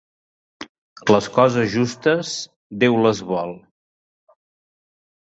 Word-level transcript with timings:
Les 1.15 1.25
coses 1.33 1.57
justes 1.73 2.15
Déu 2.83 2.97
les 3.03 3.21
vol. 3.33 3.53